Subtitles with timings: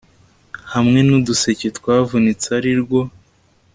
[0.73, 2.99] Hamwe nuduseke twavunitse arirwo